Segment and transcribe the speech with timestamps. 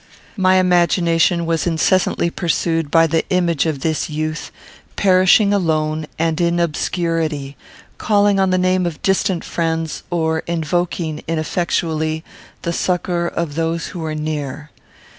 [0.35, 4.51] My imagination was incessantly pursued by the image of this youth,
[4.95, 7.55] perishing alone, and in obscurity;
[7.99, 12.23] calling on the name of distant friends, or invoking, ineffectually,
[12.63, 14.71] the succour of those who were near.